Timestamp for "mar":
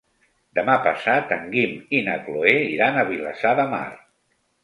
3.77-3.87